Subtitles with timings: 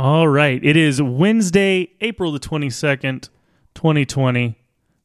[0.00, 0.64] All right.
[0.64, 3.28] It is Wednesday, April the 22nd,
[3.74, 4.56] 2020.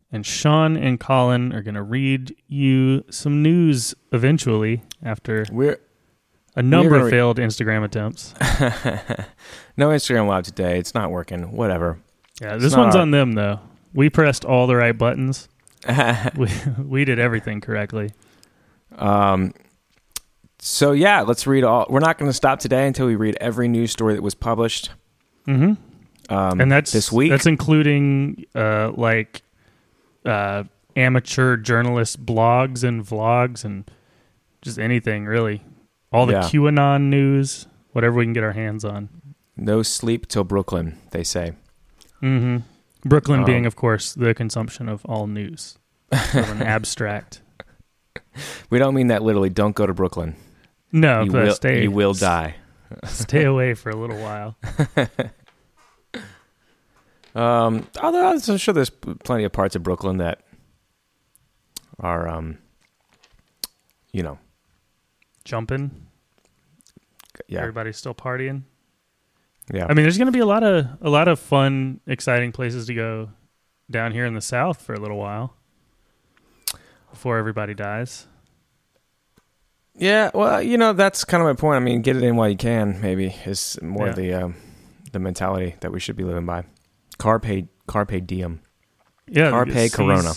[0.09, 5.79] And Sean and Colin are going to read you some news eventually after We're
[6.55, 8.33] a number of failed Instagram attempts.
[9.75, 10.79] no Instagram live today.
[10.79, 11.51] It's not working.
[11.51, 11.99] Whatever.
[12.39, 13.59] Yeah, this one's our- on them, though.
[13.93, 15.49] We pressed all the right buttons.
[16.37, 16.47] We,
[16.81, 18.13] we did everything correctly.
[18.97, 19.53] um,
[20.67, 21.85] so yeah, let's read all.
[21.89, 24.89] We're not going to stop today until we read every news story that was published.
[25.45, 25.73] hmm
[26.29, 27.29] Um, and that's this week.
[27.29, 29.43] That's including uh, like
[30.25, 30.63] uh,
[30.95, 33.89] amateur journalist blogs and vlogs and
[34.63, 35.61] just anything really.
[36.11, 36.41] All the Yeah.
[36.41, 39.09] QAnon news, whatever we can get our hands on.
[39.55, 40.97] no sleep till Brooklyn.
[41.11, 41.53] They say.
[42.21, 42.57] hmm
[43.05, 45.77] Brooklyn Um, being, of course, the consumption of all news,
[46.11, 47.41] of an abstract.
[48.71, 49.49] We don't mean that literally.
[49.51, 50.35] Don't go to Brooklyn.
[50.95, 51.83] No, you, but will, stay.
[51.83, 52.55] you will die.
[53.03, 54.55] Stay away for a little while.
[57.35, 60.41] Um, although I'm sure there's plenty of parts of Brooklyn that
[61.99, 62.59] are, um,
[64.13, 64.39] you know,
[65.43, 66.07] Jumping.
[67.49, 68.63] yeah, Everybody's still partying.
[69.69, 69.83] yeah.
[69.83, 72.87] I mean, there's going to be a lot of a lot of fun, exciting places
[72.87, 73.31] to go
[73.91, 75.57] down here in the South for a little while
[77.11, 78.27] before everybody dies.
[79.97, 81.77] Yeah, well, you know, that's kind of my point.
[81.77, 82.99] I mean, get it in while you can.
[83.01, 84.13] Maybe is more Yeah.
[84.13, 84.55] the um,
[85.11, 86.63] the mentality that we should be living by.
[87.17, 88.61] Carpe carpe diem.
[89.27, 90.33] Yeah, Carpe Corona.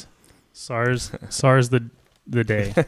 [0.52, 1.90] SARS, SARS the
[2.26, 2.72] the day.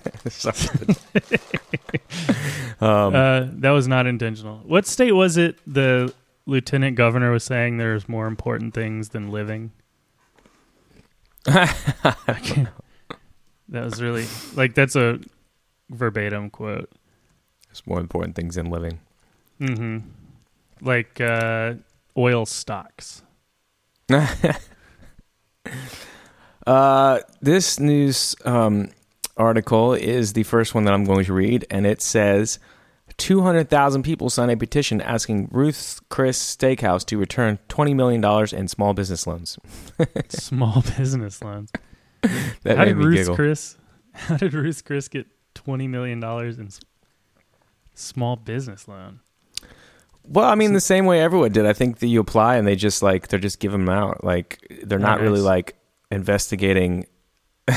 [2.80, 4.58] um, uh, that was not intentional.
[4.64, 5.58] What state was it?
[5.66, 6.12] The
[6.46, 9.72] lieutenant governor was saying there's more important things than living.
[13.72, 14.26] That was really
[14.56, 15.20] like that's a
[15.90, 16.90] verbatim quote.
[17.68, 18.98] there's more important things than living.
[19.58, 19.98] hmm
[20.80, 21.74] Like uh,
[22.16, 23.22] oil stocks.
[26.66, 28.90] Uh, this news um,
[29.36, 32.58] article is the first one that I'm going to read, and it says
[33.16, 38.22] 200,000 people signed a petition asking Ruth's Chris Steakhouse to return $20 million
[38.54, 39.58] in small business loans.
[40.28, 41.70] Small business loans.
[42.62, 43.36] That how made did me Ruth giggle.
[43.36, 43.76] Chris?
[44.12, 45.26] How did Ruth Chris get
[45.64, 46.80] twenty million dollars in s-
[47.94, 49.20] small business loan?
[50.26, 51.66] Well, I mean, the same way everyone did.
[51.66, 54.22] I think that you apply and they just like they're just giving them out.
[54.24, 55.76] Like they're not really like
[56.10, 57.06] investigating.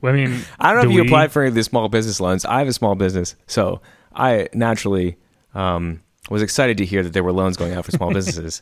[0.00, 1.64] Well, I mean, I don't know do if you we- applied for any of the
[1.64, 2.44] small business loans.
[2.44, 3.80] I have a small business, so
[4.14, 5.16] I naturally
[5.54, 8.60] um, was excited to hear that there were loans going out for small businesses,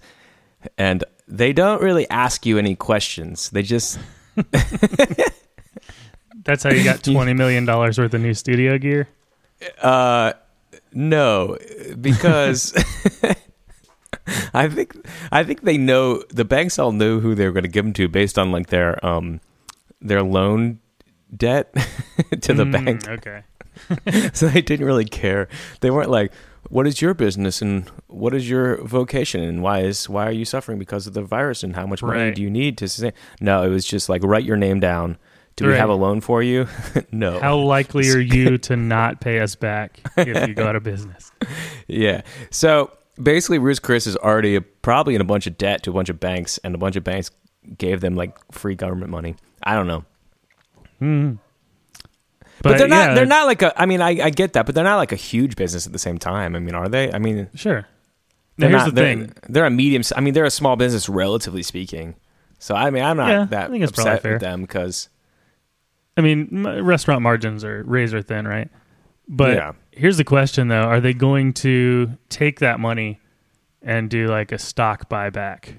[0.79, 3.51] and they don't really ask you any questions.
[3.51, 3.99] They just
[6.45, 9.09] That's how you got twenty million dollars worth of new studio gear.
[9.81, 10.33] Uh,
[10.93, 11.57] no,
[12.01, 12.75] because
[14.55, 14.95] I think
[15.31, 18.09] I think they know the banks all know who they're going to give them to
[18.09, 19.41] based on like their um
[20.01, 20.79] their loan
[21.37, 21.73] debt
[22.41, 23.09] to the Mm, bank.
[23.09, 23.43] Okay.
[24.35, 25.49] So they didn't really care.
[25.81, 26.33] They weren't like,
[26.69, 30.45] "What is your business and what is your vocation and why is why are you
[30.45, 32.35] suffering because of the virus and how much money Right.
[32.35, 33.13] do you need to?" Sustain?
[33.41, 35.17] No, it was just like write your name down.
[35.57, 36.67] Do we have a loan for you?
[37.13, 37.39] no.
[37.39, 41.31] How likely are you to not pay us back if you go out of business?
[41.87, 42.23] Yeah.
[42.51, 42.91] So
[43.23, 46.19] basically, Ruth's Chris is already probably in a bunch of debt to a bunch of
[46.19, 47.31] banks, and a bunch of banks
[47.77, 49.37] gave them like free government money.
[49.63, 50.05] I don't know,
[51.01, 51.39] Mm.
[52.63, 53.09] but, they're not.
[53.11, 53.81] yeah, They're not like a.
[53.81, 55.99] I mean, I, I get that, but they're not like a huge business at the
[55.99, 56.55] same time.
[56.57, 57.13] I mean, are they?
[57.13, 57.87] I mean, Sure.
[58.59, 59.33] Now, they're here's not- the they're- thing.
[59.49, 60.03] They're a medium.
[60.17, 62.15] I mean, they're a small business, relatively speaking.
[62.59, 64.33] So I mean, I'm not Yeah, I that think it's upset fair.
[64.35, 65.09] with them because
[66.17, 68.69] I mean, restaurant margins are razor thin, right?
[69.29, 69.73] But Yeah.
[69.93, 73.21] here's the question, though: Are they going to take that money
[73.83, 75.79] and do like a stock buyback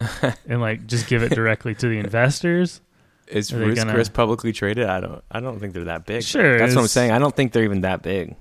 [0.48, 2.80] and like just give it directly to the investors?
[3.26, 4.86] is Ruth's gonna- Chris publicly traded?
[4.88, 5.22] I don't.
[5.30, 6.22] I don't think they're that big.
[6.22, 7.10] Sure, that's what I'm saying.
[7.10, 8.36] I don't think they're even that big.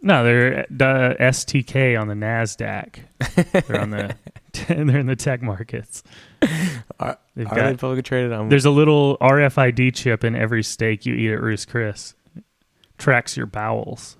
[0.00, 2.98] No, they're uh, STK on the Nasdaq.
[3.66, 4.14] They're on the
[4.68, 6.02] they're in the tech markets.
[7.00, 8.32] Are, They've are got they publicly traded?
[8.32, 12.14] I'm, There's a little RFID chip in every steak you eat at Ruth's Chris.
[12.96, 14.16] Tracks your bowels.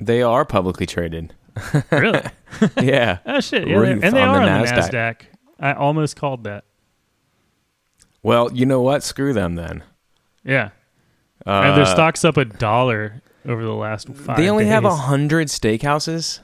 [0.00, 1.34] they are publicly traded.
[1.90, 2.22] Really?
[2.80, 3.18] yeah.
[3.26, 3.68] oh shit!
[3.68, 4.88] Yeah, and they on are the on the NASDAQ.
[4.90, 5.16] Nasdaq.
[5.60, 6.64] I almost called that.
[8.22, 9.02] Well, you know what?
[9.02, 9.82] Screw them then.
[10.44, 10.70] Yeah,
[11.46, 14.36] Uh, and their stock's up a dollar over the last five.
[14.38, 16.40] They only have a hundred steakhouses.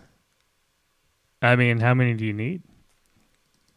[1.41, 2.62] I mean, how many do you need?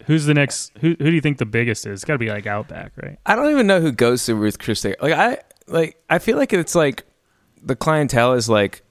[0.08, 0.72] Who's the next?
[0.80, 1.94] Who Who do you think the biggest is?
[2.00, 3.18] It's got to be like Outback, right?
[3.26, 5.02] I don't even know who goes to Ruth Chris Steak.
[5.02, 5.38] Like I
[5.68, 7.04] like I feel like it's like
[7.62, 8.82] the clientele is like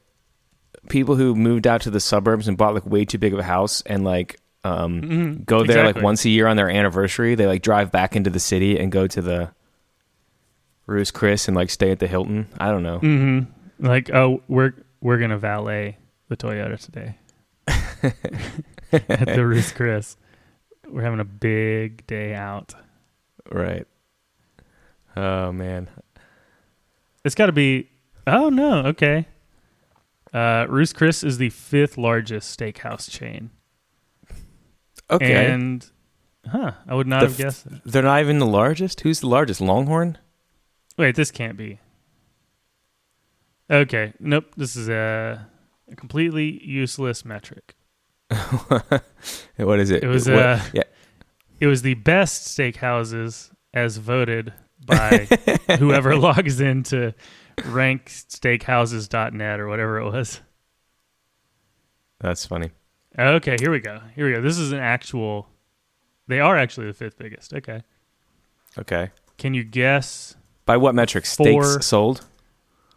[0.89, 3.43] people who moved out to the suburbs and bought like way too big of a
[3.45, 7.35] house and like um, Mhm, go there like once a year on their anniversary.
[7.35, 9.51] They like drive back into the city and go to the
[10.87, 12.49] Ruth Chris and like stay at the Hilton.
[12.59, 12.99] I don't know.
[12.99, 13.41] hmm
[13.79, 15.97] Like, oh, we're we're gonna valet
[16.29, 17.17] the Toyota today
[18.93, 20.17] at the Ruth Chris.
[20.91, 22.75] We're having a big day out.
[23.51, 23.87] Right.
[25.17, 25.89] Oh man.
[27.25, 27.89] It's got to be.
[28.27, 29.27] Oh no, okay.
[30.33, 33.51] Uh, Ruth Chris is the fifth largest steakhouse chain,
[35.11, 35.47] Okay.
[35.47, 35.85] and
[36.47, 37.69] huh, I would not The have guessed.
[37.69, 37.83] That.
[37.85, 39.01] They're not even the largest.
[39.01, 39.61] Who's the largest?
[39.61, 40.19] Longhorn.
[40.97, 41.81] Wait, this can't be.
[43.69, 44.47] Okay, nope.
[44.57, 45.47] This is a,
[45.91, 47.75] a completely useless metric.
[49.57, 50.05] what is it?
[50.05, 50.83] It was What- uh, yeah.
[51.61, 54.53] it was the best steakhouses as voted
[54.87, 55.29] by
[55.79, 57.15] whoever logs into
[57.59, 60.41] ranksteakhouses.net or whatever it was.
[62.21, 62.71] That's funny.
[63.19, 64.01] Okay, here we go.
[64.15, 64.41] Here we go.
[64.41, 65.49] This is an actual.
[66.29, 67.53] They are actually the fifth biggest.
[67.55, 67.83] Okay.
[68.79, 69.11] Okay.
[69.39, 70.37] Can you guess
[70.67, 71.27] By what metric?
[71.27, 72.27] Steaks sold.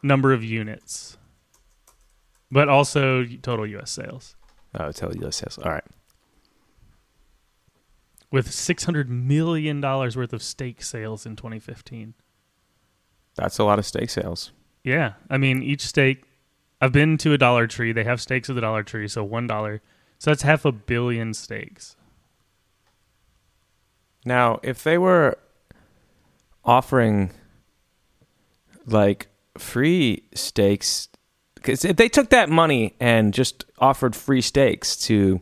[0.03, 1.17] number of units?
[2.51, 3.89] But also total U.S.
[3.91, 4.35] sales.
[4.79, 5.43] Oh, tell you this.
[5.57, 5.83] All right.
[8.31, 12.15] With $600 million worth of steak sales in 2015.
[13.35, 14.51] That's a lot of steak sales.
[14.83, 15.13] Yeah.
[15.29, 16.23] I mean, each steak.
[16.81, 17.91] I've been to a Dollar Tree.
[17.91, 19.79] They have steaks at the Dollar Tree, so $1.
[20.17, 21.95] So that's half a billion steaks.
[24.25, 25.37] Now, if they were
[26.65, 27.31] offering
[28.85, 29.27] like
[29.57, 31.09] free steaks,
[31.63, 35.41] because if they took that money and just offered free steaks to,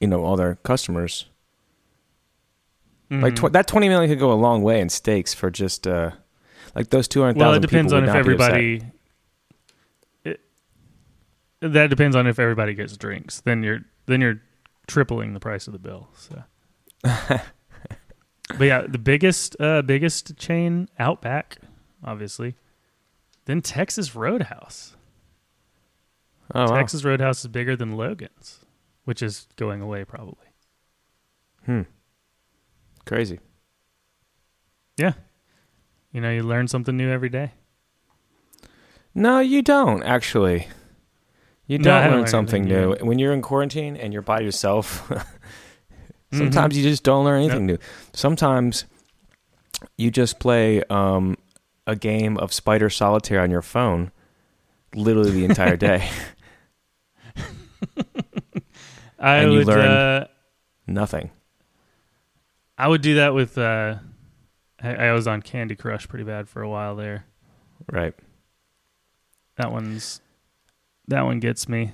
[0.00, 1.26] you know, all their customers,
[3.10, 3.48] like Mhm.
[3.48, 6.10] tw- that twenty million could go a long way in steaks for just uh,
[6.74, 7.46] like those two hundred thousand.
[7.48, 8.82] Well, it depends on if everybody.
[10.24, 10.40] It,
[11.60, 13.40] that depends on if everybody gets drinks.
[13.40, 14.40] Then you're then you're
[14.86, 16.08] tripling the price of the bill.
[16.16, 16.42] So,
[17.02, 17.42] but
[18.60, 21.58] yeah, the biggest uh, biggest chain Outback,
[22.04, 22.54] obviously.
[23.46, 24.96] Then Texas Roadhouse.
[26.54, 26.76] Oh, wow.
[26.76, 28.60] Texas Roadhouse is bigger than Logan's,
[29.04, 30.46] which is going away probably.
[31.64, 31.82] Hmm.
[33.06, 33.40] Crazy.
[34.96, 35.12] Yeah,
[36.12, 37.52] you know, you learn something new every day.
[39.14, 40.68] No, you don't actually.
[41.66, 43.06] You don't learn something new new.
[43.06, 45.10] when you're in quarantine and you're by yourself.
[46.32, 46.44] Mm-hmm.
[46.44, 47.76] Sometimes you just don't learn anything new.
[48.12, 48.84] Sometimes
[49.96, 51.36] you just play um,
[51.90, 54.12] a game of Spider Solitaire on your phone,
[54.94, 56.08] literally the entire day.
[59.18, 59.66] I And you would.
[59.66, 60.26] learn- Uh,
[60.86, 61.30] Nothing.
[62.78, 63.58] I would do that with.
[63.58, 63.96] Uh,
[64.82, 67.26] I, I was on Candy Crush pretty bad for a while there.
[67.92, 68.14] Right.
[69.56, 70.20] That one's.
[71.08, 71.92] That one gets me.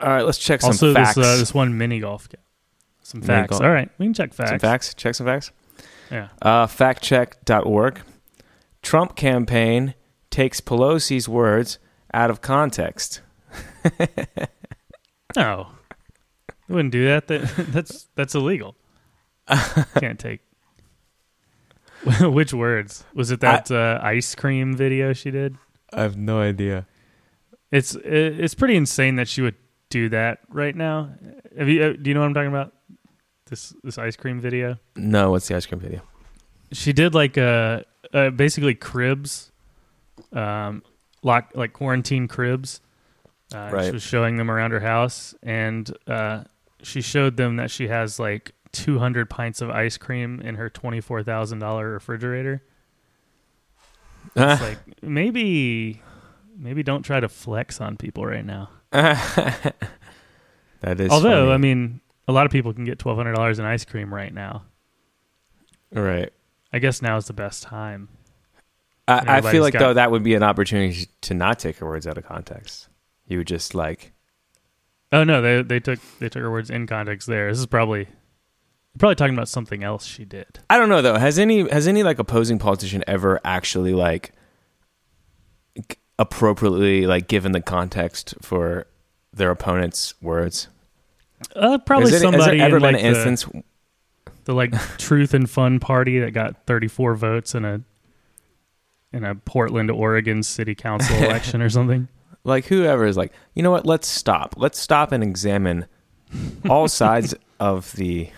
[0.00, 1.16] All right, let's check some also, facts.
[1.16, 2.28] this uh, this one mini golf.
[2.28, 2.40] Game.
[3.02, 3.50] Some Mini facts.
[3.50, 3.62] golf.
[3.62, 4.50] All right, we can check facts.
[4.50, 4.94] Some facts.
[4.94, 5.50] Check some facts.
[6.10, 6.28] Yeah.
[6.40, 8.00] Uh, factcheck.org.
[8.84, 9.94] Trump campaign
[10.30, 11.78] takes Pelosi's words
[12.12, 13.20] out of context.
[15.36, 15.66] No,
[16.48, 17.26] I wouldn't do that.
[17.26, 17.42] That
[17.72, 18.76] that's that's illegal.
[19.98, 20.40] Can't take.
[22.20, 23.40] Which words was it?
[23.40, 25.56] That uh, ice cream video she did.
[25.92, 26.86] I have no idea.
[27.72, 29.56] It's it's pretty insane that she would
[29.90, 31.10] do that right now.
[31.58, 31.82] Have you?
[31.82, 32.72] Uh, do you know what I'm talking about?
[33.46, 34.78] This this ice cream video.
[34.96, 36.02] No, what's the ice cream video?
[36.72, 37.84] She did like a,
[38.14, 39.52] uh basically cribs,
[40.32, 40.82] um,
[41.22, 42.80] lock like quarantine cribs.
[43.54, 43.84] Uh, Right.
[43.86, 46.44] She was showing them around her house, and uh,
[46.82, 51.22] she showed them that she has like 200 pints of ice cream in her twenty-four
[51.22, 52.62] thousand dollar refrigerator.
[54.36, 56.00] It's like maybe,
[56.58, 58.70] maybe don't try to flex on people right now.
[58.90, 59.74] that
[60.82, 61.52] is Although funny.
[61.52, 64.32] I mean, a lot of people can get twelve hundred dollars in ice cream right
[64.32, 64.64] now.
[65.92, 66.32] right.
[66.74, 68.08] I guess now is the best time.
[69.06, 71.86] I, I feel like got- though that would be an opportunity to not take her
[71.86, 72.88] words out of context.
[73.28, 74.12] You would just like
[75.12, 77.48] Oh no, they they took they took her words in context there.
[77.48, 78.08] This is probably
[78.98, 80.58] probably talking about something else she did.
[80.68, 81.16] I don't know though.
[81.16, 84.32] Has any has any like opposing politician ever actually like
[86.18, 88.88] appropriately like given the context for
[89.32, 90.66] their opponent's words?
[91.54, 93.64] Uh, probably has, it, has there ever in been like an the, instance?
[94.44, 97.80] The like Truth and Fun party that got 34 votes in a
[99.12, 102.08] in a Portland, Oregon city council election or something.
[102.42, 103.86] Like whoever is like, you know what?
[103.86, 104.54] Let's stop.
[104.56, 105.86] Let's stop and examine
[106.68, 108.28] all sides of the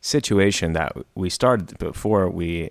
[0.00, 2.70] situation that we started before we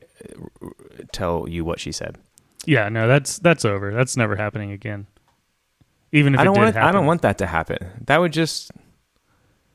[0.63, 0.69] uh,
[1.11, 2.17] tell you what she said.
[2.65, 3.93] Yeah, no, that's that's over.
[3.93, 5.07] That's never happening again.
[6.11, 6.75] Even if I don't it did want.
[6.75, 7.77] happen, I don't want that to happen.
[8.05, 8.71] That would just.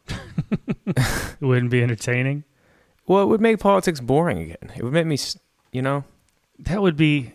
[0.08, 2.44] It wouldn't be entertaining.
[3.06, 4.72] Well, it would make politics boring again.
[4.76, 5.18] It would make me,
[5.72, 6.04] you know.
[6.60, 7.34] That would be.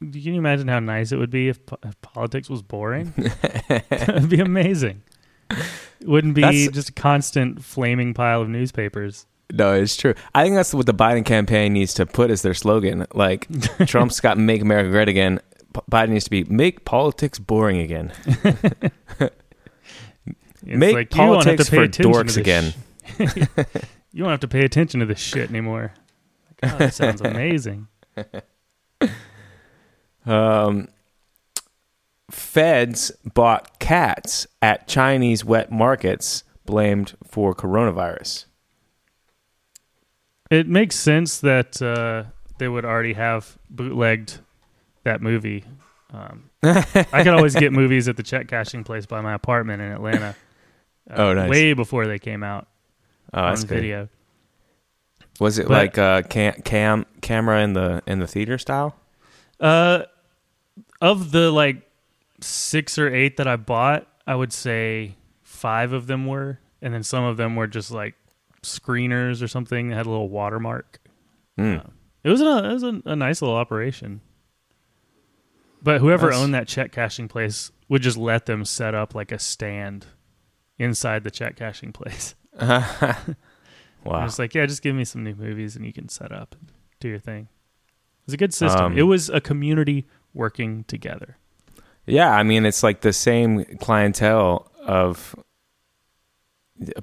[0.00, 3.12] Can you imagine how nice it would be if, po- if politics was boring?
[3.16, 5.02] that would be amazing.
[5.50, 9.26] It wouldn't be That's- just a constant flaming pile of newspapers.
[9.52, 10.14] No, it's true.
[10.32, 13.04] I think that's what the Biden campaign needs to put as their slogan.
[13.12, 13.48] Like
[13.86, 15.40] Trump's got "Make America Great Again."
[15.90, 18.12] Biden needs to be "Make politics boring again."
[20.62, 22.74] It's Make like, you won't have politics to pay for dorks again.
[24.12, 25.92] you won't have to pay attention to this shit anymore.
[26.62, 27.88] Like, oh, that sounds amazing.
[30.26, 30.88] Um,
[32.30, 38.46] feds bought cats at Chinese wet markets blamed for coronavirus.
[40.50, 42.24] It makes sense that uh,
[42.58, 44.38] they would already have bootlegged
[45.04, 45.64] that movie.
[46.12, 49.92] Um, I could always get movies at the check cashing place by my apartment in
[49.92, 50.34] Atlanta.
[51.10, 51.50] Uh, Oh, nice.
[51.50, 52.68] Way before they came out
[53.34, 54.08] Oh, on video.
[55.38, 58.94] Was it But- like uh, cam, cam camera in the in the theater style?
[59.58, 60.04] Uh,
[61.00, 61.82] of the like
[62.40, 67.02] six or eight that I bought, I would say five of them were, and then
[67.02, 68.14] some of them were just like
[68.62, 70.98] screeners or something that had a little watermark.
[71.58, 71.90] Mm.
[72.22, 74.20] It was a it was a, a nice little operation.
[75.82, 79.32] But whoever That's- owned that check cashing place would just let them set up like
[79.32, 80.06] a stand
[80.80, 82.34] inside the check cashing place.
[82.60, 83.26] wow.
[84.06, 86.72] It's like, yeah, just give me some new movies and you can set up and
[86.98, 87.48] do your thing.
[87.82, 88.86] It was a good system.
[88.86, 91.36] Um, it was a community working together.
[92.06, 95.36] Yeah, I mean it's like the same clientele of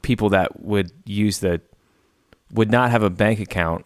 [0.02, 1.62] people that would use the
[2.52, 3.86] would not have a bank account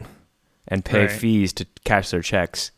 [0.68, 1.12] and pay Right.
[1.12, 2.72] fees to cash their checks.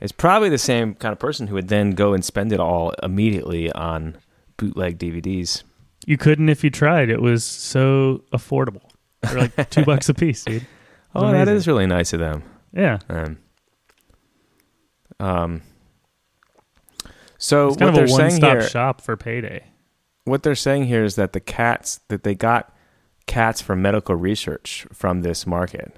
[0.00, 2.92] It's probably the same kind of person who would then go and spend it all
[3.02, 4.16] immediately on
[4.56, 5.62] bootleg DVDs.
[6.06, 7.10] You couldn't if you tried.
[7.10, 8.90] It was so affordable.
[9.22, 10.66] They're like two bucks a piece, dude.
[11.14, 11.56] Oh, that amazing.
[11.56, 12.42] is really nice of them.
[12.72, 12.98] Yeah.
[13.08, 13.38] Um,
[15.20, 15.62] um
[17.38, 19.64] so It's kind what of they're a one saying stop here, shop for payday.
[20.24, 22.74] what they're saying here is that the cats that they got
[23.26, 25.94] cats for medical research from this market.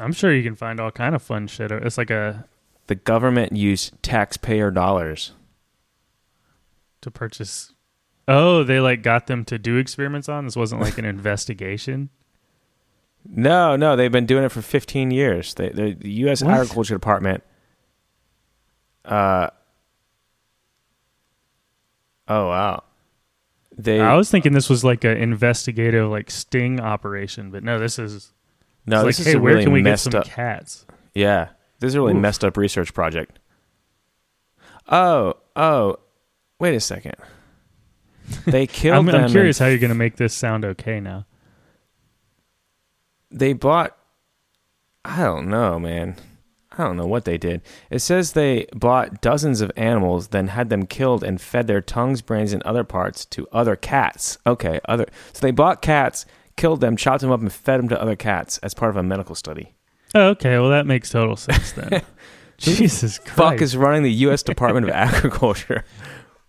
[0.00, 1.70] I'm sure you can find all kind of fun shit.
[1.70, 2.44] It's like a
[2.88, 5.32] The government used taxpayer dollars.
[7.00, 7.72] to purchase.
[8.26, 10.44] Oh, they like got them to do experiments on.
[10.44, 12.10] This wasn't like an investigation.
[13.26, 15.54] No, no, they've been doing it for 15 years.
[15.54, 16.42] They, the the U.S.
[16.42, 16.54] What?
[16.54, 17.42] Agriculture Department.
[19.04, 19.48] Uh.
[22.28, 22.84] Oh wow.
[23.76, 27.98] They I was thinking this was like an investigative, like sting operation, but no, this
[27.98, 28.32] is
[28.86, 29.04] no.
[29.04, 30.26] This like, is hey, where really can we get messed some up.
[30.26, 30.86] cats?
[31.14, 31.48] Yeah,
[31.80, 32.20] this is a really Oof.
[32.20, 33.38] messed up research project.
[34.88, 35.96] Oh, oh,
[36.60, 37.14] wait a second.
[38.46, 39.24] They killed I'm, them.
[39.24, 41.26] I'm curious how you're going to make this sound okay now.
[43.30, 43.96] they bought
[45.04, 46.16] I don't know, man.
[46.72, 47.62] I don't know what they did.
[47.90, 52.20] It says they bought dozens of animals, then had them killed and fed their tongues,
[52.20, 54.38] brains, and other parts to other cats.
[54.46, 55.06] Okay, other.
[55.32, 56.26] So they bought cats,
[56.56, 59.02] killed them, chopped them up, and fed them to other cats as part of a
[59.02, 59.74] medical study.
[60.14, 62.02] Oh, okay, well that makes total sense then.
[62.58, 63.36] Jesus Christ!
[63.36, 64.42] Fuck is running the U.S.
[64.42, 65.84] Department of Agriculture.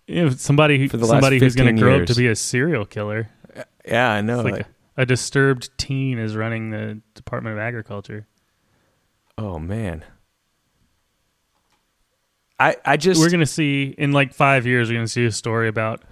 [0.06, 2.28] You know, somebody who, For the last somebody who's going to grow up to be
[2.28, 3.28] a serial killer.
[3.84, 4.40] Yeah, I know.
[4.40, 8.26] It's like a, a disturbed teen is running the Department of Agriculture.
[9.38, 10.04] oh man.
[12.58, 14.88] I I just we're going to see in like five years.
[14.88, 16.02] We're going to see a story about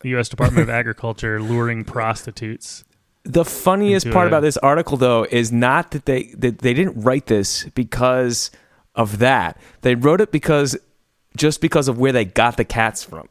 [0.00, 0.28] the U.S.
[0.28, 2.84] Department of Agriculture luring prostitutes.
[3.24, 7.26] The funniest part about this article, though, is not that they that they didn't write
[7.26, 8.50] this because
[8.94, 9.58] of that.
[9.82, 10.76] They wrote it because
[11.36, 13.28] just because of where they got the cats from.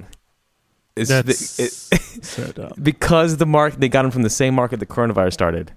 [0.95, 2.73] It's the- That's it- so dumb.
[2.81, 5.71] because the market they got them from the same market the coronavirus started.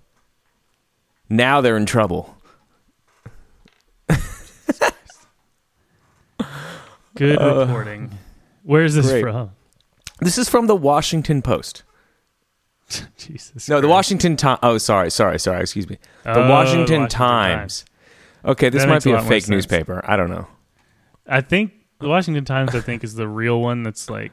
[1.29, 2.37] Now they're in trouble.
[7.15, 8.11] Good Uh, reporting.
[8.63, 9.23] Where's this great.
[9.23, 9.51] from?
[10.21, 11.83] This is from the Washington Post.
[13.19, 13.69] Jesus.
[13.69, 14.59] No, the Washington Times.
[14.63, 15.61] Oh, sorry, sorry, sorry.
[15.63, 15.99] Excuse me.
[16.25, 17.85] The Oh, Washington, Times.
[18.45, 20.01] Okay, this That might be a fake newspaper.
[20.05, 20.47] I don't know.
[21.27, 22.75] I think the Washington Times.
[22.75, 23.83] I think is the real one.
[23.83, 24.33] That's like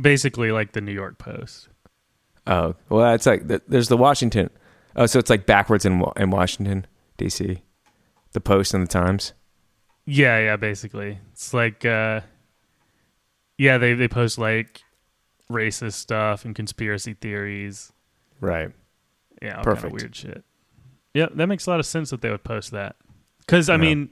[0.00, 1.68] basically like the New York Post.
[2.46, 4.50] Oh, well, it's like th- there's the Washington.
[4.96, 7.62] Oh, so it's like backwards in in Washington D.C.
[8.32, 9.32] The Post and the Times.
[10.06, 10.56] Yeah, yeah.
[10.56, 12.20] Basically, it's like uh,
[13.56, 13.78] yeah.
[13.78, 14.82] They they post like
[15.50, 17.92] racist stuff and conspiracy theories.
[18.40, 18.70] Right.
[19.40, 19.86] Yeah, all kind Perfect.
[19.86, 20.44] of weird shit.
[21.14, 22.96] Yeah, that makes a lot of sense that they would post that.
[23.38, 24.10] Because I mean,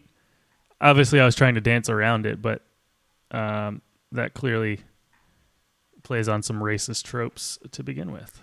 [0.83, 2.63] obviously, I was trying to dance around it, but
[3.31, 3.81] um,
[4.13, 4.81] that clearly
[6.03, 8.43] plays on some racist tropes to begin with.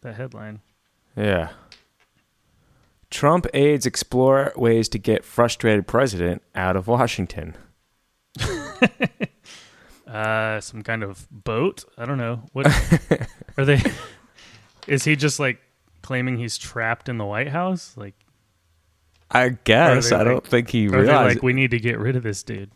[0.00, 0.60] That headline.
[1.16, 1.50] Yeah.
[3.10, 7.56] Trump aides explore ways to get frustrated president out of Washington.
[10.10, 11.84] Uh, some kind of boat.
[11.96, 12.42] I don't know.
[12.52, 12.66] What
[13.56, 13.80] are they?
[14.88, 15.60] Is he just like
[16.02, 17.96] claiming he's trapped in the White House?
[17.96, 18.14] Like,
[19.30, 21.36] I guess I don't think he realized.
[21.36, 22.70] like we need to get rid of this dude?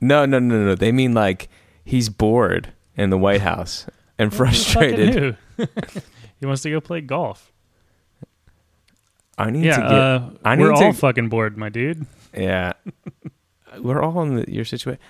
[0.00, 0.74] no, no, no, no.
[0.74, 1.48] They mean like
[1.84, 3.86] he's bored in the White House
[4.18, 5.36] and frustrated.
[6.40, 7.52] he wants to go play golf.
[9.36, 9.92] I need Yeah, to get.
[9.92, 12.06] uh, I we're to- all fucking bored, my dude.
[12.36, 12.72] yeah,
[13.80, 15.00] we're all in the, your situation.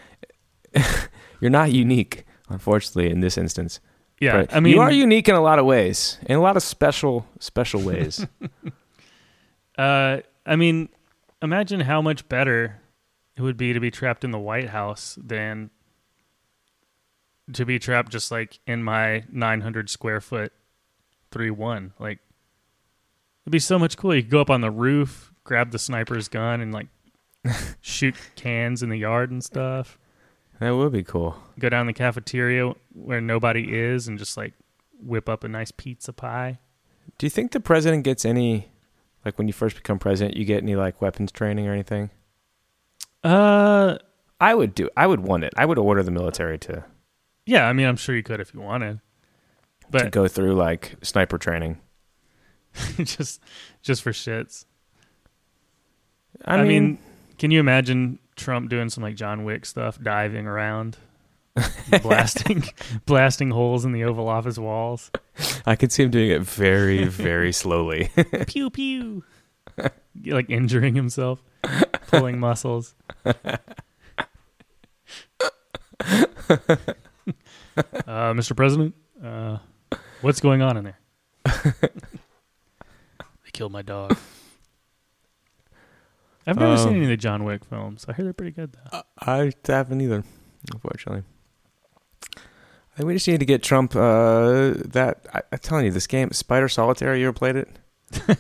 [1.41, 3.81] You're not unique, unfortunately, in this instance.
[4.21, 6.57] Yeah, But I mean, you are unique in a lot of ways, in a lot
[6.57, 8.27] of special, special ways.
[9.79, 10.19] Uh,
[10.49, 10.89] I mean,
[11.43, 12.81] imagine how much better
[13.37, 15.71] it would be to be trapped in the White House than
[17.53, 20.53] to be trapped just like in my 900 square foot
[21.31, 21.93] 3 1.
[21.99, 22.19] Like,
[23.45, 24.17] it'd be so much cooler.
[24.17, 26.89] You could go up on the roof, grab the sniper's gun, and like
[27.83, 29.99] shoot cans in the yard and stuff.
[30.61, 31.37] that would be cool.
[31.59, 34.55] Go down the cafeteria where nobody is and just like
[35.01, 36.59] whip up a nice pizza pie.
[37.19, 38.71] Do you think the president gets any,
[39.29, 42.09] like when you first become president, you get any like weapons training or anything?
[43.23, 43.99] Uh,
[44.41, 44.89] I would do.
[44.97, 45.53] I would want it.
[45.57, 46.85] I would order the military to,
[47.45, 49.01] yeah, I mean, I'm sure you could if you wanted.
[49.91, 51.79] But to go through like sniper training.
[52.97, 53.43] just
[53.83, 54.65] just for shits.
[56.45, 56.99] I, I, mean, mean,
[57.37, 60.97] can you imagine Trump doing some like John Wick stuff, diving around,
[62.03, 62.65] blasting
[63.07, 65.11] blasting holes in the Oval Office walls?
[65.67, 68.11] I could see him doing it very, very slowly.
[68.47, 69.25] pew pew.
[70.27, 71.43] like injuring himself,
[72.09, 72.95] pulling muscles.
[73.25, 73.35] uh,
[78.07, 78.57] Mr.
[78.57, 79.59] President, uh,
[80.21, 80.99] what's going on in there?
[81.45, 84.17] they killed my dog.
[86.47, 88.07] I've never seen Um, any of the John Wick films.
[88.09, 89.03] I hear they're pretty good though.
[89.21, 90.25] I haven't either,
[90.73, 91.25] unfortunately.
[92.37, 93.95] I think we just need to get Trump.
[93.95, 97.15] Uh, that I, I'm telling you, this game, Spider Solitaire.
[97.15, 97.69] You ever played it?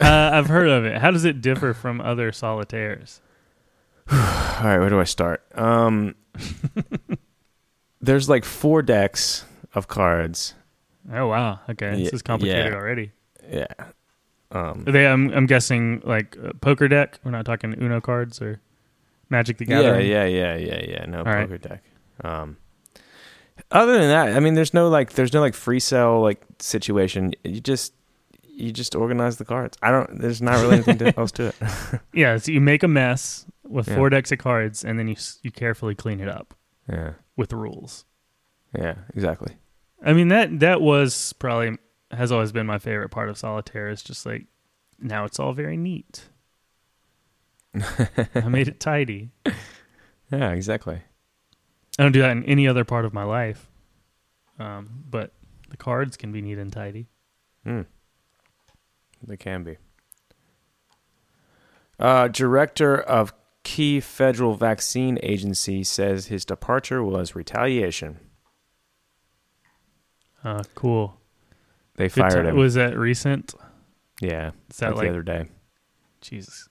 [0.00, 1.00] Uh, I've heard of it.
[1.00, 3.20] How does it differ from other solitaires?
[4.10, 5.44] All right, where do I start?
[5.54, 6.16] Um,
[8.00, 10.54] there's like four decks of cards.
[11.12, 12.78] Oh wow, okay, this is complicated yeah.
[12.78, 13.12] already.
[13.48, 13.66] Yeah.
[14.50, 17.20] Um, They, I'm, I'm guessing like a poker deck.
[17.22, 18.60] We're not talking Uno cards or
[19.30, 20.10] Magic the Gathering.
[20.10, 20.84] yeah, yeah, yeah, yeah.
[20.88, 21.06] Yeah.
[21.06, 21.46] No right.
[21.46, 21.84] poker deck.
[22.22, 22.56] Um,
[23.70, 27.32] other than that, I mean, there's no like, there's no like FreeCell like situation.
[27.44, 27.92] You just,
[28.42, 29.76] you just organize the cards.
[29.82, 30.20] I don't.
[30.20, 31.54] There's not really anything to, else to it.
[32.12, 33.96] Yeah, so you make a mess with Yeah.
[33.96, 36.54] four decks of cards, and then you you carefully clean it up
[36.88, 37.14] Yeah.
[37.36, 38.04] with rules.
[38.78, 38.94] Yeah.
[39.14, 39.56] Exactly.
[40.04, 41.78] I mean that that was probably
[42.12, 43.88] has always been my favorite part of solitaire.
[43.88, 44.46] Is just like
[45.00, 46.28] now it's all very neat.
[47.74, 49.30] I made it tidy.
[50.30, 50.50] Yeah.
[50.52, 51.02] Exactly.
[51.98, 53.68] I don't do that in any other part of my life,
[54.58, 55.32] um, but
[55.70, 57.06] the cards can be neat and tidy.
[57.64, 57.82] Hmm.
[59.22, 59.76] They can be.
[61.98, 68.18] Uh, director of key federal vaccine agency says his departure was retaliation.
[70.42, 71.18] Uh, cool.
[71.96, 72.56] They Good fired ti- him.
[72.56, 73.54] Was that recent?
[74.20, 75.46] yeah, Is that like like the other day.
[76.20, 76.68] Jesus?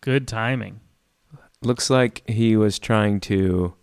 [0.00, 0.80] Good timing.
[1.60, 3.74] Looks like he was trying to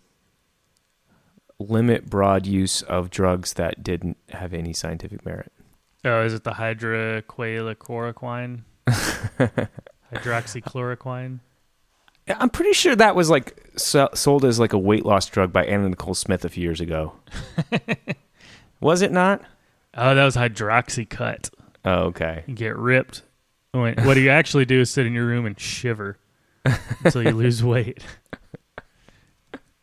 [1.58, 5.50] limit broad use of drugs that didn't have any scientific merit.
[6.04, 8.62] Oh, is it the hydroxychloroquine?
[10.14, 11.40] Hydroxychloroquine?
[12.28, 15.64] I'm pretty sure that was like so- sold as like a weight loss drug by
[15.64, 17.14] Anna Nicole Smith a few years ago.
[18.80, 19.42] was it not?
[19.94, 21.50] Oh, that was hydroxycut.
[21.84, 22.44] Oh, okay.
[22.46, 23.22] You get ripped.
[23.72, 26.18] What you actually do is sit in your room and shiver
[27.04, 28.02] until you lose weight.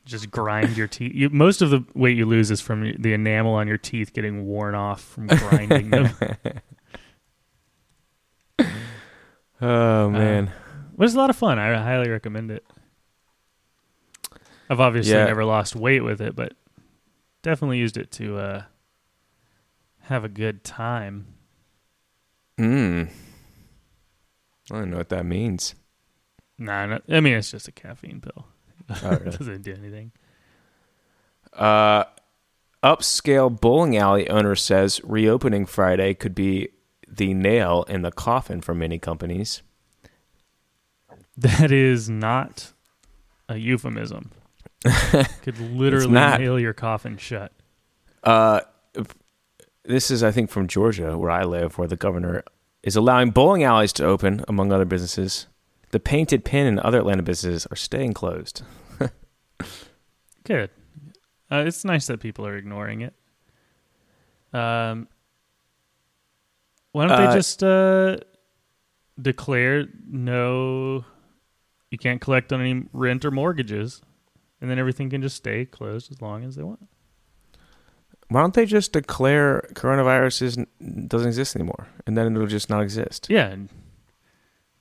[0.05, 1.13] Just grind your teeth.
[1.15, 4.45] You, most of the weight you lose is from the enamel on your teeth getting
[4.45, 6.09] worn off from grinding them.
[9.61, 10.47] Oh man.
[10.93, 11.59] It was a lot of fun.
[11.59, 12.65] I highly recommend it.
[14.69, 15.25] I've obviously Yeah.
[15.25, 16.53] never lost weight with it, but
[17.41, 18.63] definitely used it to uh,
[20.01, 21.27] have a good time.
[22.57, 23.03] Hmm.
[24.71, 25.75] I don't know what that means.
[26.57, 28.47] Nah, not, I mean it's just a caffeine pill.
[28.89, 29.23] Oh, really?
[29.37, 30.11] doesn't do anything.
[31.53, 32.05] Uh,
[32.83, 36.69] upscale bowling alley owner says reopening Friday could be
[37.07, 39.61] the nail in the coffin for many companies.
[41.37, 42.73] That is not
[43.49, 44.31] a euphemism.
[45.41, 47.51] Could literally nail your coffin shut.
[48.23, 48.61] Uh,
[49.83, 52.43] this is, I think, from Georgia, where I live, where the governor
[52.83, 55.47] is allowing bowling alleys to open, among other businesses.
[55.95, 58.63] The Painted Pin and other Atlanta businesses are staying closed.
[60.43, 60.69] Good.
[61.49, 63.13] Uh, it's nice that people are ignoring it.
[64.51, 65.07] Um,
[66.91, 68.17] why don't Uh, they just uh,
[69.21, 71.05] declare no?
[71.91, 74.01] You can't collect on any rent or mortgages,
[74.59, 76.89] and then everything can just stay closed as long as they want.
[78.27, 80.67] Why don't they just declare coronavirus
[81.07, 83.27] doesn't exist anymore, and then it'll just not exist?
[83.29, 83.69] Yeah, and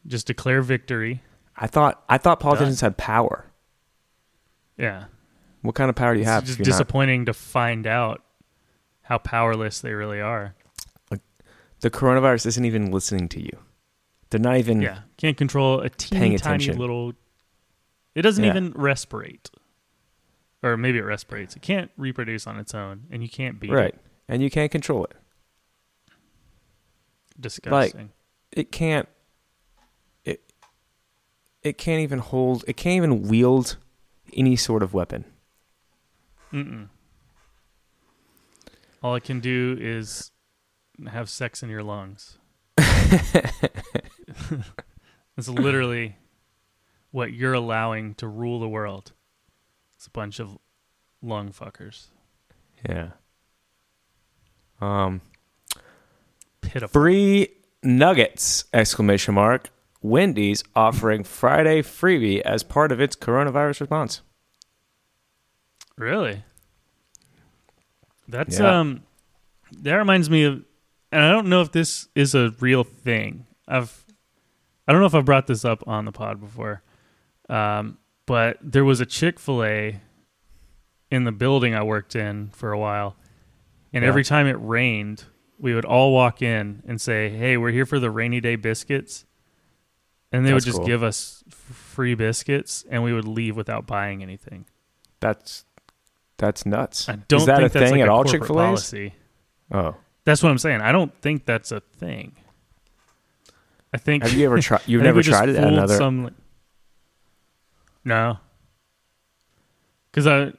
[0.06, 1.22] just declare victory.
[1.56, 3.46] I thought I thought politicians had power.
[4.76, 5.04] Yeah,
[5.62, 6.44] What kind of power do you it's have?
[6.44, 8.22] just if you're not- disappointing to find out
[9.02, 10.54] how powerless they really are.
[11.80, 13.50] the coronavirus isn't even listening to you.
[14.30, 14.80] They're not even.
[14.80, 16.78] Yeah, can't control a teeny tiny attention.
[16.78, 17.12] little.
[18.14, 18.50] It doesn't Yeah.
[18.50, 19.50] even respirate,
[20.62, 21.54] or maybe it respirates.
[21.56, 23.94] It can't reproduce on its own, and you can't beat right,
[24.28, 25.12] and you can't control it.
[27.38, 28.10] Disgusting.
[28.52, 29.08] It can't.
[31.64, 31.78] It.
[31.78, 32.64] Can't even hold.
[32.68, 33.76] It can't even wield
[34.32, 35.24] any sort of weapon.
[36.52, 36.88] Mm-mm.
[39.02, 40.30] All it can do is
[41.08, 42.38] have sex in your lungs.
[45.36, 46.16] It's literally
[47.10, 49.12] what you're allowing to rule the world.
[49.96, 50.56] It's a bunch of
[51.22, 52.06] lung fuckers.
[52.88, 53.10] Yeah.
[54.80, 55.20] Um.
[56.60, 56.88] Pitiful.
[56.88, 57.48] Free
[57.82, 58.64] nuggets!
[58.72, 59.70] Exclamation mark.
[60.04, 64.20] Wendy's offering Friday freebie as part of its coronavirus response.
[65.96, 66.44] Really?
[68.28, 68.80] That's Yeah.
[68.80, 69.02] um
[69.78, 70.62] that reminds me of
[71.10, 73.46] and I don't know if this is a real thing.
[73.66, 74.04] I've
[74.86, 76.82] I don't know if I've brought this up on the pod before.
[77.48, 80.00] Um but there was a Chick-fil-A
[81.10, 83.16] in the building I worked in for a while.
[83.92, 84.08] And Yeah.
[84.08, 85.24] every time it rained,
[85.58, 89.24] we would all walk in and say, "Hey, we're here for the rainy day biscuits."
[90.34, 90.86] And they That's would just cool.
[90.86, 94.64] give us free biscuits and we would leave without buying anything.
[95.20, 95.64] That's
[96.38, 97.08] that's nuts.
[97.08, 98.66] I don't Is that think a that's thing like at a all corporate Chick-fil-A's?
[98.66, 99.14] policy.
[99.70, 99.94] Oh,
[100.24, 100.80] That's what I'm saying.
[100.80, 102.34] I don't think that's a thing.
[103.92, 104.24] I think.
[104.24, 104.80] have you ever tried?
[104.86, 105.96] You've I think never just tried it at fooled another.
[105.96, 106.32] Some, like-
[108.04, 108.38] no,
[110.10, 110.52] because I,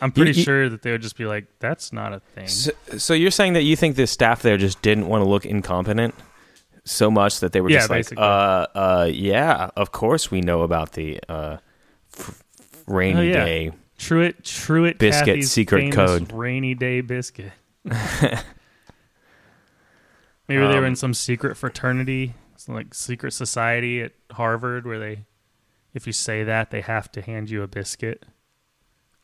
[0.00, 2.70] I'm pretty you- sure that they would just be like, "That's not a thing." So,
[2.98, 6.14] so you're saying that you think the staff there just didn't want to look incompetent
[6.90, 8.24] so much that they were Yeah, just like, basically.
[8.24, 11.58] uh, uh, yeah, of course we know about the uh,
[12.16, 12.42] f-
[12.86, 13.44] rainy Oh, yeah.
[13.44, 13.72] day.
[13.98, 16.32] Truett, Truett, Biscuit Cathy's secret code.
[16.32, 17.52] rainy day biscuit.
[17.84, 18.42] Maybe
[20.48, 25.24] they were in Um, some secret fraternity, some like secret society at Harvard, where they,
[25.94, 28.24] if you say that, they have to hand you a biscuit,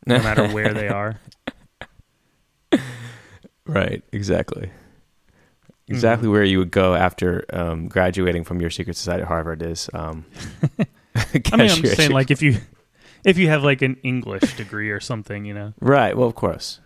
[0.07, 1.18] no matter where they are.
[3.66, 4.70] Right, exactly.
[5.85, 5.94] Mm-hmm.
[5.94, 9.90] Exactly where you would go after um, graduating from your secret society at Harvard is.
[9.92, 10.25] Um,
[11.14, 12.57] I mean, I'm just saying, like, if you,
[13.23, 15.75] if you have like an English degree or something, you know.
[15.81, 16.16] Right.
[16.16, 16.81] Well, of course.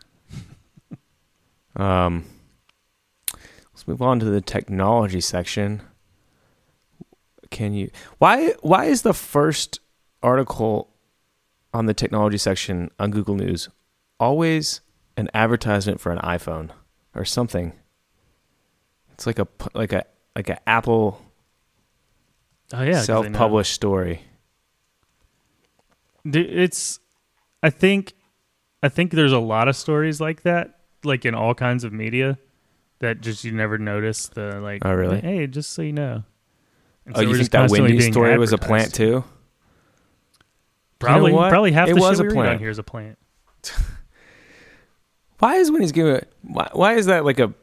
[1.76, 2.24] um,
[3.72, 5.80] let's move on to the technology section.
[7.50, 7.90] Can you?
[8.18, 8.54] Why?
[8.62, 9.78] Why is the first
[10.22, 10.90] article
[11.72, 13.68] on the technology section on Google News
[14.18, 14.80] always
[15.16, 16.70] an advertisement for an iPhone
[17.14, 17.72] or something?
[19.18, 20.04] It's like a like a
[20.36, 21.20] like a Apple
[22.72, 23.02] Oh yeah, know.
[23.02, 24.22] self-published story.
[26.24, 27.00] It's,
[27.62, 28.12] I think,
[28.82, 32.38] I think there's a lot of stories like that, like in all kinds of media,
[32.98, 34.84] that just you never notice the like.
[34.84, 35.20] Oh, really?
[35.20, 36.24] Hey, just so you know.
[37.06, 39.24] And Oh, so you think just that Wendy's story was a plant too?
[40.98, 41.48] Probably, what?
[41.48, 42.60] probably half It the was shit a we read on plant.
[42.60, 43.18] here is a plant.
[45.38, 46.20] Why is Wendy's giving?
[46.42, 47.54] Why, why is that like a?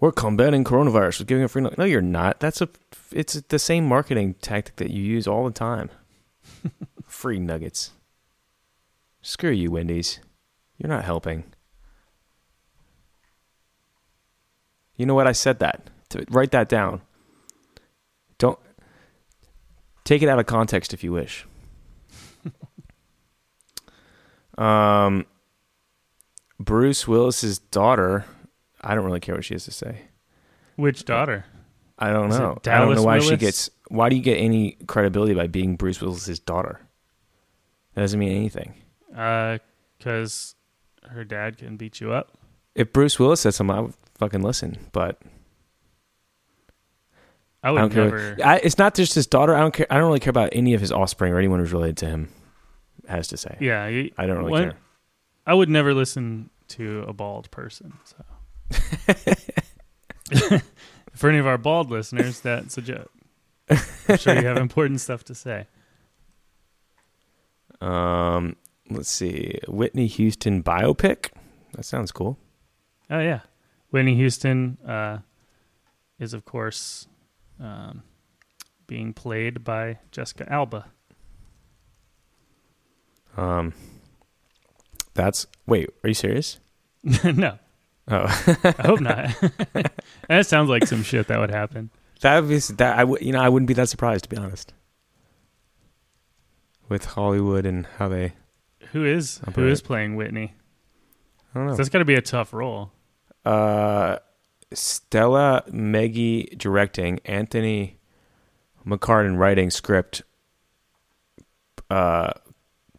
[0.00, 1.62] We're combating coronavirus with giving a free.
[1.62, 2.40] nug-" No, you're not.
[2.40, 2.68] That's a.
[3.12, 5.90] It's the same marketing tactic that you use all the time.
[7.06, 7.92] free nuggets.
[9.22, 10.20] Screw you, Wendy's.
[10.76, 11.44] You're not helping.
[14.96, 15.26] You know what?
[15.26, 15.90] I said that.
[16.10, 17.02] To, write that down.
[18.38, 18.58] Don't
[20.04, 21.44] take it out of context if you wish.
[24.58, 25.26] um.
[26.60, 28.24] Bruce Willis's daughter.
[28.80, 30.02] I don't really care what she has to say.
[30.76, 31.44] Which daughter?
[31.98, 32.58] I don't Is know.
[32.66, 33.70] I don't know why she gets.
[33.88, 36.80] Why do you get any credibility by being Bruce Willis's daughter?
[37.94, 38.74] That doesn't mean anything.
[39.10, 40.54] Because
[41.04, 42.38] Uh, her dad can beat you up.
[42.76, 44.86] If Bruce Willis said something, I would fucking listen.
[44.92, 45.20] But
[47.62, 48.04] I I would care.
[48.04, 48.36] never.
[48.44, 49.54] I, it's not just his daughter.
[49.54, 49.86] I don't care.
[49.90, 52.28] I don't really care about any of his offspring or anyone who's related to him
[53.08, 53.56] has to say.
[53.60, 54.74] Yeah, you- I don't really what- care.
[55.46, 57.94] I would never listen to a bald person.
[58.04, 58.16] So,
[61.14, 63.10] for any of our bald listeners, that's a joke.
[64.08, 65.66] I'm sure you have important stuff to say.
[67.80, 68.56] Um,
[68.90, 71.30] let's see, Whitney Houston biopic.
[71.74, 72.38] That sounds cool.
[73.10, 73.40] Oh yeah,
[73.90, 75.18] Whitney Houston uh,
[76.18, 77.06] is of course
[77.60, 78.02] um,
[78.86, 80.86] being played by Jessica Alba.
[83.36, 83.72] Um,
[85.14, 85.90] that's wait.
[86.02, 86.58] Are you serious?
[87.24, 87.58] no,
[88.10, 88.24] Oh,
[88.64, 89.30] I hope not.
[90.28, 91.90] that sounds like some shit that would happen.
[92.22, 92.98] that would be that.
[92.98, 93.20] I would.
[93.20, 94.72] You know, I wouldn't be that surprised to be honest.
[96.88, 98.32] With Hollywood and how they,
[98.92, 99.84] Who is who Operate.
[99.84, 100.54] playing Whitney?
[101.54, 101.76] I don't know.
[101.76, 102.92] That's got to be a tough role.
[103.44, 104.18] Uh,
[104.72, 107.98] Stella Meghie directing, Anthony
[108.86, 110.22] McCarten writing script.
[111.90, 112.32] Uh,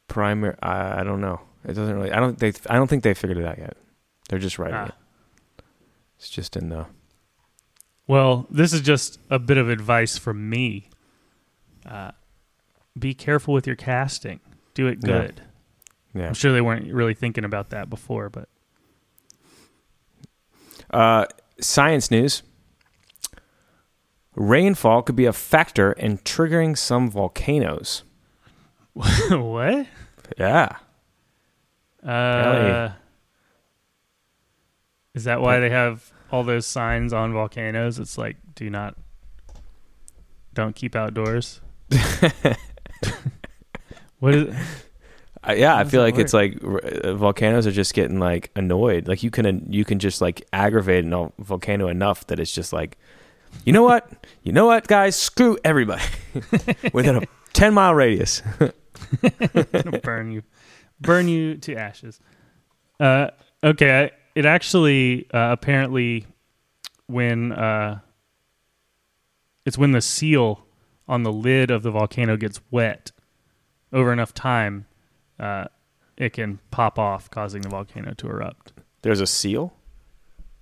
[0.08, 0.56] primary.
[0.62, 1.41] I, I don't know.
[1.63, 2.12] It doesn't really.
[2.12, 2.38] I don't.
[2.38, 2.54] They.
[2.69, 3.76] I don't think they figured it out yet.
[4.30, 4.86] They're just writing Ah.
[4.86, 4.94] it.
[6.18, 6.86] It's just in the.
[8.08, 10.89] Well, this is just a bit of advice from me.
[11.86, 12.12] Uh,
[12.98, 14.39] be careful with your casting.
[14.74, 15.08] Do it Yeah.
[15.08, 15.42] good.
[16.15, 16.28] Yeah.
[16.28, 18.50] I'm sure they weren't really thinking about that before, but
[20.89, 21.26] Uh,
[21.62, 22.42] science news.
[24.36, 28.04] Rainfall could be a factor in triggering some volcanoes.
[28.94, 29.88] what?
[30.38, 30.78] Yeah.
[32.04, 32.96] Uh, Apparently-
[35.15, 38.00] is that why they have all those signs on volcanoes?
[38.00, 38.95] It's like, do not,
[40.54, 41.62] don't keep outdoors.
[44.19, 44.56] what is?
[45.48, 49.08] Uh, yeah, I feel like it's like r- uh, volcanoes are just getting like annoyed.
[49.08, 52.98] Like you can you can just like aggravate a volcano enough that it's just like,
[53.65, 54.08] you know what,
[54.43, 56.04] you know what, guys, screw everybody
[56.93, 57.22] within a
[57.54, 58.41] ten mile radius.
[60.04, 60.43] Burn you,
[61.00, 62.19] burn you to ashes.
[63.00, 63.30] Uh,
[63.63, 66.25] okay, I- it actually uh, apparently
[67.08, 67.99] when uh,
[69.65, 70.65] it's when the seal
[71.10, 73.12] on the lid of the volcano gets wet
[73.91, 74.86] over enough time,
[75.39, 75.65] uh,
[76.15, 78.71] it can pop off, causing the volcano to erupt.
[79.02, 79.73] There's a seal,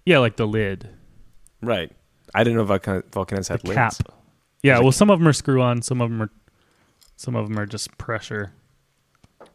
[0.05, 0.89] Yeah, like the lid,
[1.61, 1.91] right?
[2.33, 3.93] I didn't know volcan- volcanoes the have cap.
[3.93, 4.01] lids.
[4.63, 6.31] Yeah, There's well, some of them are screw on, some of them are,
[7.15, 8.53] some of them are just pressure.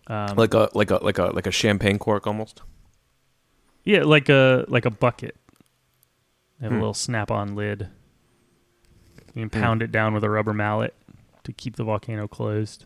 [0.06, 2.62] Um, like a like a like a like a champagne cork almost.
[3.84, 5.36] Yeah, like a like a bucket.
[6.58, 6.76] They have Hmm.
[6.78, 7.88] a little snap-on lid.
[9.34, 9.62] You can Hmm.
[9.62, 10.94] pound it down with a rubber mallet
[11.44, 12.84] to keep the volcano closed.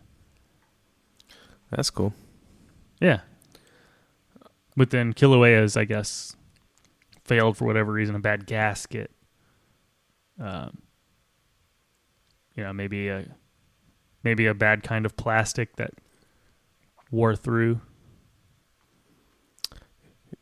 [1.70, 2.14] That's cool.
[3.00, 3.20] Yeah.
[4.76, 6.36] But then Kilauea's, I guess,
[7.24, 9.10] failed for whatever reason, a bad gasket.
[10.38, 10.82] Um,
[12.54, 13.34] you know, maybe a
[14.22, 15.90] maybe a bad kind of plastic that
[17.10, 17.80] wore through.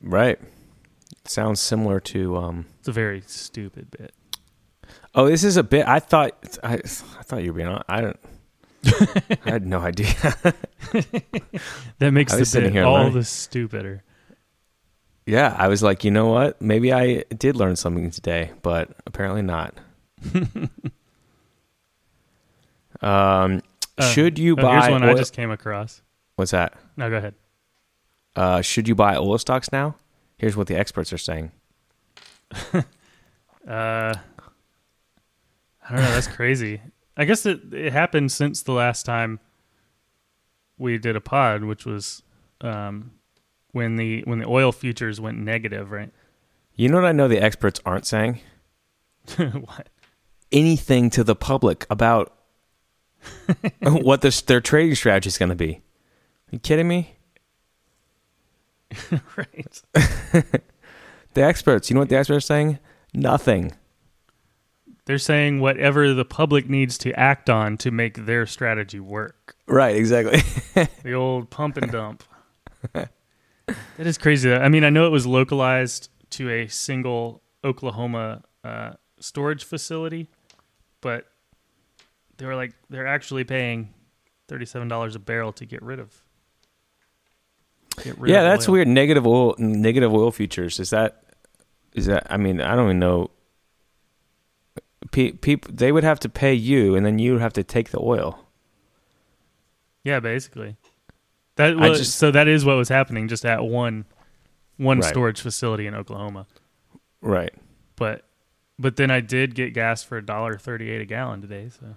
[0.05, 0.39] Right.
[1.25, 2.67] Sounds similar to um.
[2.79, 4.13] It's a very stupid bit.
[5.15, 5.87] Oh, this is a bit.
[5.89, 6.79] I thought I, I
[7.23, 7.69] thought you were being.
[7.69, 8.21] on- I don't.
[9.47, 10.13] I had no idea.
[11.99, 13.15] That makes the bit here all learning.
[13.15, 14.03] the stupider.
[15.27, 16.61] yeah, I was like, you know what?
[16.61, 19.75] Maybe I did learn something today, but apparently not.
[23.01, 23.63] um,
[23.97, 24.81] Uh, should you Oh, buy?
[24.81, 26.03] here's one I just came across.
[26.37, 26.75] What's that?
[26.97, 27.35] No, go ahead.
[28.37, 29.97] Uh, should you buy oil stocks now?
[30.39, 31.53] Here's what the experts are saying.
[33.67, 34.15] Uh,
[35.89, 36.13] I don't know.
[36.13, 36.83] That's crazy.
[37.17, 39.41] I guess it it happened since the last time
[40.77, 42.23] we did a pod, which was
[42.61, 43.13] um,
[43.73, 46.11] when the when the oil futures went negative, right?
[46.75, 48.41] You know what I know the experts aren't saying?
[49.37, 49.89] what?
[50.53, 52.37] Anything to the public about
[53.81, 55.75] what this, their trading strategy is going to be.
[55.75, 57.14] Are you kidding me?
[59.37, 59.83] right.
[61.35, 62.79] The experts, you know what the experts are saying?
[63.13, 63.73] Nothing.
[65.07, 69.57] They're saying whatever the public needs to act on to make their strategy work.
[69.67, 70.41] Right, exactly.
[71.03, 72.25] The old pump and dump.
[72.95, 73.11] that
[73.99, 74.53] is crazy.
[74.53, 80.29] I mean, I know it was localized to a single Oklahoma uh, storage facility,
[81.01, 81.27] but
[82.39, 83.93] they were like they're actually paying
[84.49, 86.24] thirty-seven dollars a barrel to get rid of.
[88.25, 88.73] Yeah, that's oil.
[88.75, 88.89] weird.
[88.89, 90.81] Negative oil, negative oil futures.
[90.81, 91.23] Is that?
[91.95, 92.27] Is that?
[92.31, 93.31] I mean, I don't even know.
[95.13, 98.01] People, they would have to pay you, and then you would have to take the
[98.01, 98.41] oil.
[100.03, 100.77] Yeah, basically.
[101.57, 104.07] That was, just- so that is what was happening just at one
[104.77, 105.09] one Right.
[105.09, 106.47] storage facility in Oklahoma.
[107.21, 107.55] Right.
[107.95, 108.25] But
[108.77, 111.69] but then I did get gas for a dollar thirty-eight a gallon today.
[111.69, 111.95] So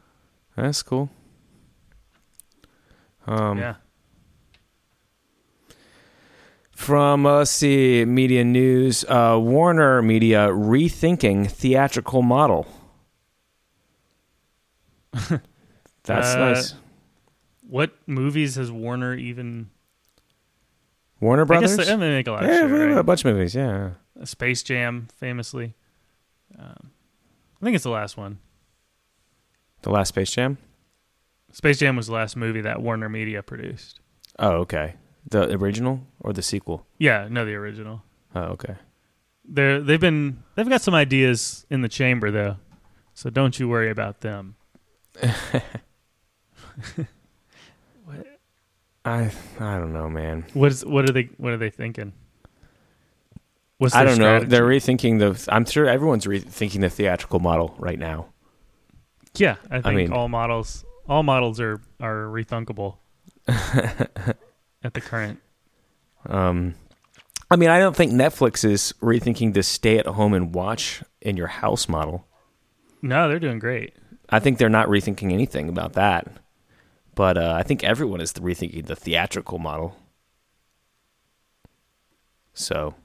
[0.55, 1.09] That's cool.
[3.25, 3.75] Um, yeah,
[6.77, 9.03] From uh, let's see, media news.
[9.05, 12.67] Uh, Warner Media rethinking theatrical model.
[16.03, 16.75] That's Uh, nice.
[17.67, 19.71] What movies has Warner even?
[21.19, 21.75] Warner I Brothers.
[21.77, 23.55] guess they, they make a lot of yeah, shit, a bunch of movies.
[23.55, 23.93] Yeah.
[24.23, 25.73] Space Jam, famously.
[26.57, 26.91] Um,
[27.59, 28.37] I think it's the last one.
[29.81, 30.59] The last Space Jam.
[31.51, 33.99] Space Jam was the last movie that Warner Media produced.
[34.37, 34.93] Oh, okay.
[35.29, 36.85] The original or the sequel?
[36.97, 38.03] Yeah, no, the original.
[38.35, 38.75] Oh, okay.
[39.45, 42.57] They're they've been they've got some ideas in the chamber though,
[43.13, 44.55] so don't you worry about them.
[49.05, 50.45] I I don't know, man.
[50.53, 52.13] What is what are they what are they thinking?
[53.77, 54.39] What's I don't know.
[54.41, 55.53] They're rethinking the.
[55.53, 58.27] I'm sure everyone's rethinking the theatrical model right now.
[59.37, 62.97] yeah, I think mean- all models all models are are rethunkable
[64.87, 65.39] at the current.
[66.25, 66.73] Um,
[67.51, 71.37] I mean, I don't think Netflix is rethinking the stay at home and watch in
[71.37, 72.25] your house model.
[73.01, 73.93] No, they're doing great.
[74.29, 76.27] I think they're not rethinking anything about that.
[77.15, 79.97] But uh, I think everyone is rethinking the theatrical model.
[82.53, 82.95] So,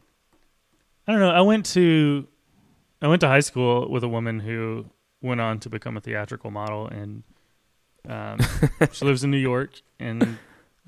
[1.06, 1.30] I don't know.
[1.30, 2.26] I went to
[3.00, 4.86] I went to high school with a woman who
[5.20, 7.22] went on to become a theatrical model, and
[8.08, 8.38] um,
[8.92, 10.38] she lives in New York, and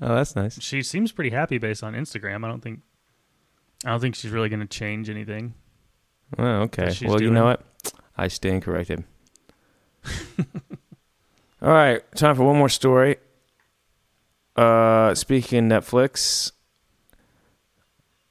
[0.01, 0.61] oh, that's nice.
[0.61, 2.45] she seems pretty happy based on Instagram.
[2.45, 2.81] I don't think
[3.85, 5.53] I don't think she's really going to change anything.
[6.37, 6.93] Oh, okay.
[7.03, 7.63] Well, you know what?
[8.17, 9.03] I stand corrected.
[11.61, 13.17] All right, time for one more story.
[14.55, 16.51] Uh, speaking of Netflix,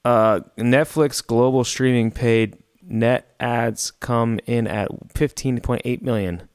[0.05, 6.49] uh, Netflix global streaming paid net adds come in at 15.8 million,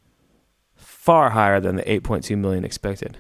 [0.75, 3.17] far higher than the 8.2 million expected.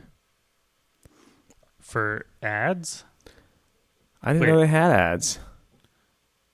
[1.89, 3.03] For ads,
[4.21, 4.53] I didn't Wait.
[4.53, 5.39] know they had ads.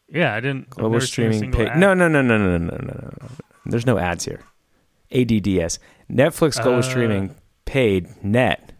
[0.07, 0.69] yeah, I didn't.
[0.69, 1.77] Global streaming ad.
[1.77, 3.27] No, no, no, no, no, no, no, no, no.
[3.65, 4.39] There's no ads here.
[5.11, 5.79] ADDS.
[6.09, 6.83] Netflix global Uh.
[6.83, 8.71] streaming paid net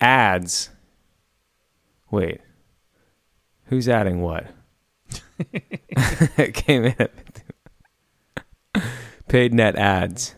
[0.00, 0.70] ads.
[2.10, 2.40] Wait,
[3.66, 4.46] who's adding what?
[5.38, 7.08] it came in.
[9.28, 10.34] Paid net ads.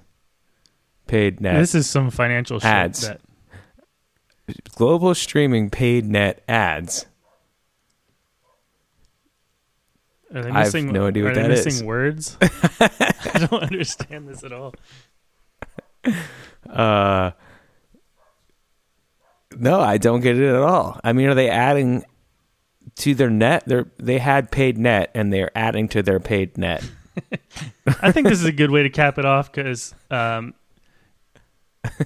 [1.07, 1.61] Paid net.
[1.61, 3.09] This is some financial shit Ads.
[3.09, 3.21] that
[4.77, 7.07] global streaming paid net ads.
[10.35, 10.93] are they I have missing.
[10.93, 11.83] no idea what are they that missing is.
[11.85, 12.37] words?
[12.43, 14.75] I don't understand this at all.
[16.69, 17.33] Uh,
[19.59, 20.99] no, I don't get it at all.
[21.05, 22.05] I mean, are they adding
[22.97, 23.65] to their net?
[23.67, 26.83] They they had paid net, and they're adding to their paid net.
[28.01, 30.55] I think this is a good way to cap it off because um,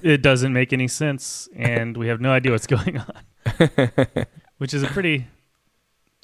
[0.03, 3.79] it doesn't make any sense, and we have no idea what's going on.
[4.57, 5.27] Which is a pretty,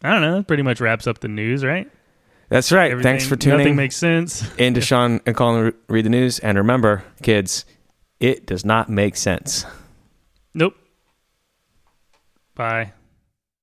[0.04, 1.90] I don't know, that pretty much wraps up the news, right?
[2.50, 2.92] That's right.
[2.92, 3.60] Everything- Thanks for tuning.
[3.60, 4.44] Nothing makes sense.
[4.58, 6.40] in to Sean and Colin read the news.
[6.40, 7.66] And remember, kids,
[8.20, 9.66] it does not make sense.
[10.54, 10.76] Nope.
[12.56, 12.94] Bye.